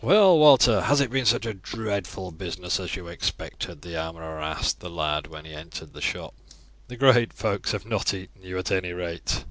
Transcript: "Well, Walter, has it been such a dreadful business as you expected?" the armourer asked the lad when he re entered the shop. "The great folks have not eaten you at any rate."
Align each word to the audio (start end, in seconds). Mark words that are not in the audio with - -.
"Well, 0.00 0.38
Walter, 0.38 0.80
has 0.80 1.02
it 1.02 1.10
been 1.10 1.26
such 1.26 1.44
a 1.44 1.52
dreadful 1.52 2.30
business 2.30 2.80
as 2.80 2.96
you 2.96 3.08
expected?" 3.08 3.82
the 3.82 3.94
armourer 3.94 4.40
asked 4.40 4.80
the 4.80 4.88
lad 4.88 5.26
when 5.26 5.44
he 5.44 5.50
re 5.50 5.58
entered 5.58 5.92
the 5.92 6.00
shop. 6.00 6.32
"The 6.88 6.96
great 6.96 7.34
folks 7.34 7.72
have 7.72 7.84
not 7.84 8.14
eaten 8.14 8.40
you 8.42 8.56
at 8.56 8.70
any 8.72 8.94
rate." 8.94 9.44